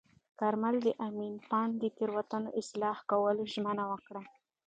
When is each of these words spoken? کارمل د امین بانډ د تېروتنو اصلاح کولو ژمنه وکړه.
کارمل 0.39 0.75
د 0.83 0.87
امین 1.07 1.33
بانډ 1.49 1.73
د 1.79 1.83
تېروتنو 1.97 2.49
اصلاح 2.61 2.97
کولو 3.11 3.43
ژمنه 3.53 3.83
وکړه. 3.91 4.21